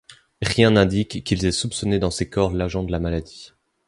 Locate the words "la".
2.91-2.99